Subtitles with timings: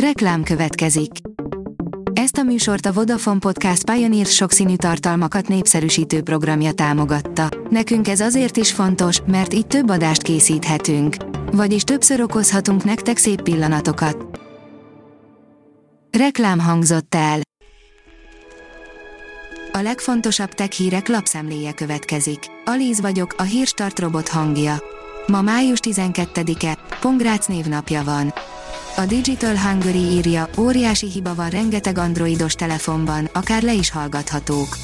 [0.00, 1.10] Reklám következik.
[2.12, 7.48] Ezt a műsort a Vodafone Podcast Pioneer sokszínű tartalmakat népszerűsítő programja támogatta.
[7.70, 11.16] Nekünk ez azért is fontos, mert így több adást készíthetünk.
[11.52, 14.40] Vagyis többször okozhatunk nektek szép pillanatokat.
[16.18, 17.40] Reklám hangzott el.
[19.72, 22.38] A legfontosabb tech hírek lapszemléje következik.
[22.64, 24.82] Alíz vagyok, a hírstart robot hangja.
[25.26, 28.32] Ma május 12-e, Pongrác névnapja van.
[28.98, 34.76] A Digital Hungary írja, óriási hiba van rengeteg androidos telefonban, akár le is hallgathatók.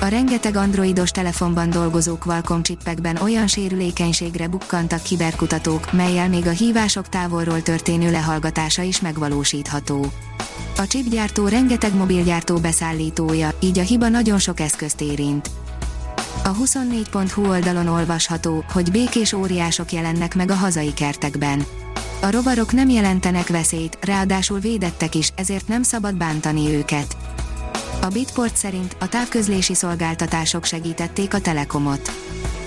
[0.00, 7.08] A rengeteg androidos telefonban dolgozó Qualcomm csippekben olyan sérülékenységre bukkantak kiberkutatók, melyel még a hívások
[7.08, 10.06] távolról történő lehallgatása is megvalósítható.
[10.76, 15.50] A chipgyártó rengeteg mobilgyártó beszállítója, így a hiba nagyon sok eszközt érint.
[16.44, 21.64] A 24.hu oldalon olvasható, hogy békés óriások jelennek meg a hazai kertekben
[22.24, 27.16] a rovarok nem jelentenek veszélyt, ráadásul védettek is, ezért nem szabad bántani őket.
[28.00, 32.12] A Bitport szerint a távközlési szolgáltatások segítették a Telekomot.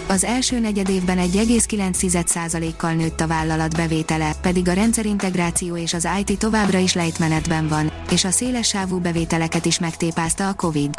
[0.08, 6.77] Az első negyedévben 1,9%-kal nőtt a vállalat bevétele, pedig a rendszerintegráció és az IT továbbra
[6.77, 10.94] is lejtmenetben van, és a széles sávú bevételeket is megtépázta a Covid.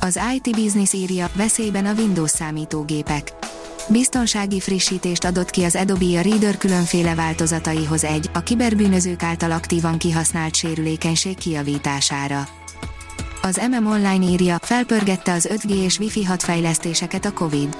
[0.00, 3.32] Az IT Business írja, veszélyben a Windows számítógépek
[3.90, 9.98] Biztonsági frissítést adott ki az Adobe a Reader különféle változataihoz egy, a kiberbűnözők által aktívan
[9.98, 12.48] kihasznált sérülékenység kiavítására.
[13.42, 17.76] Az MM Online írja, felpörgette az 5G és Wi-Fi 6 fejlesztéseket a Covid.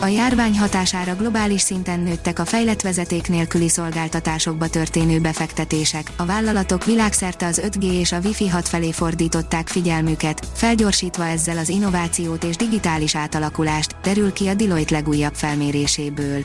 [0.00, 6.84] A járvány hatására globális szinten nőttek a fejlett vezeték nélküli szolgáltatásokba történő befektetések, a vállalatok
[6.84, 12.56] világszerte az 5G és a Wi-Fi 6 felé fordították figyelmüket, felgyorsítva ezzel az innovációt és
[12.56, 16.44] digitális átalakulást, derül ki a Deloitte legújabb felméréséből.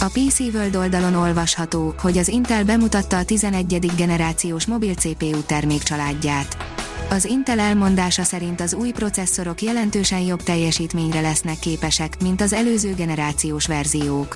[0.00, 3.90] A PC World oldalon olvasható, hogy az Intel bemutatta a 11.
[3.96, 6.69] generációs mobil CPU termékcsaládját.
[7.10, 12.94] Az Intel elmondása szerint az új processzorok jelentősen jobb teljesítményre lesznek képesek, mint az előző
[12.94, 14.34] generációs verziók.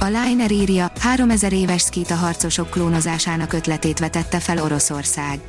[0.00, 5.40] A Liner írja, 3000 éves szkít harcosok klónozásának ötletét vetette fel Oroszország.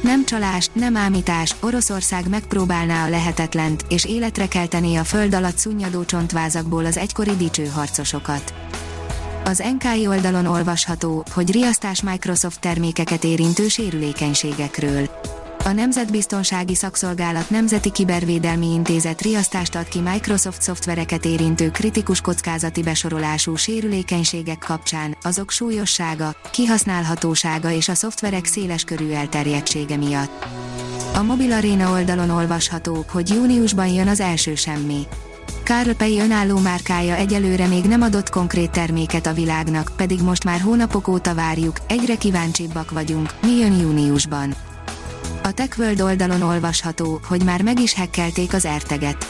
[0.00, 6.04] Nem csalás, nem ámítás, Oroszország megpróbálná a lehetetlent, és életre keltené a föld alatt szunnyadó
[6.04, 8.54] csontvázakból az egykori dicső harcosokat.
[9.44, 15.08] Az NKI oldalon olvasható, hogy riasztás Microsoft termékeket érintő sérülékenységekről.
[15.64, 23.56] A Nemzetbiztonsági Szakszolgálat Nemzeti Kibervédelmi Intézet riasztást ad ki Microsoft szoftvereket érintő kritikus kockázati besorolású
[23.56, 30.46] sérülékenységek kapcsán, azok súlyossága, kihasználhatósága és a szoftverek széles körű elterjedtsége miatt.
[31.14, 35.02] A Mobil Arena oldalon olvasható, hogy júniusban jön az első semmi.
[35.64, 35.90] Carl
[36.20, 41.34] önálló márkája egyelőre még nem adott konkrét terméket a világnak, pedig most már hónapok óta
[41.34, 44.54] várjuk, egyre kíváncsibbak vagyunk, mi jön júniusban.
[45.44, 49.26] A TechWorld oldalon olvasható, hogy már meg is hekkelték az erteget.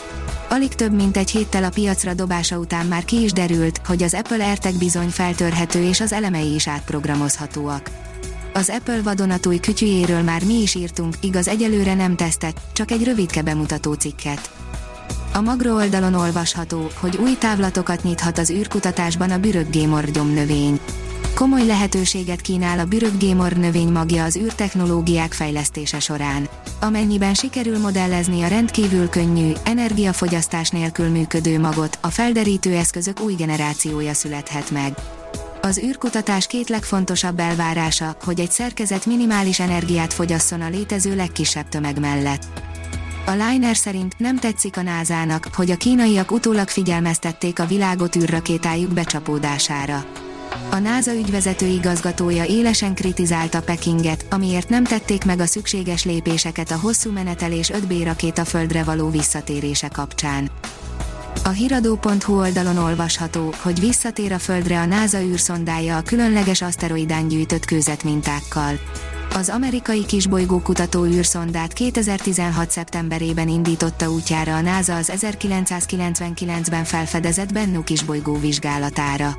[0.48, 4.14] Alig több mint egy héttel a piacra dobása után már ki is derült, hogy az
[4.14, 7.90] Apple AirTag bizony feltörhető és az elemei is átprogramozhatóak.
[8.52, 13.42] Az Apple vadonatúj kütyüjéről már mi is írtunk, igaz egyelőre nem tesztett, csak egy rövidke
[13.42, 14.50] bemutató cikket.
[15.32, 20.80] A Magro oldalon olvasható, hogy új távlatokat nyithat az űrkutatásban a büröggémor növény
[21.42, 26.48] komoly lehetőséget kínál a büröggémor növény magja az űrtechnológiák fejlesztése során.
[26.80, 34.14] Amennyiben sikerül modellezni a rendkívül könnyű, energiafogyasztás nélkül működő magot, a felderítő eszközök új generációja
[34.14, 34.94] születhet meg.
[35.60, 42.00] Az űrkutatás két legfontosabb elvárása, hogy egy szerkezet minimális energiát fogyasszon a létező legkisebb tömeg
[42.00, 42.46] mellett.
[43.26, 48.92] A Liner szerint nem tetszik a názának, hogy a kínaiak utólag figyelmeztették a világot űrrakétájuk
[48.92, 50.04] becsapódására.
[50.70, 56.78] A NASA ügyvezető igazgatója élesen kritizálta Pekinget, amiért nem tették meg a szükséges lépéseket a
[56.78, 60.50] hosszú menetelés 5B rakéta földre való visszatérése kapcsán.
[61.44, 67.64] A hiradó.hu oldalon olvasható, hogy visszatér a Földre a NASA űrszondája a különleges aszteroidán gyűjtött
[67.64, 68.78] kőzetmintákkal.
[69.34, 72.70] Az amerikai kisbolygó kutató űrszondát 2016.
[72.70, 79.38] szeptemberében indította útjára a NASA az 1999-ben felfedezett Bennu kisbolygó vizsgálatára.